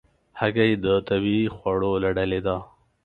[0.39, 2.55] هګۍ د طبیعي خوړو له ډلې ده.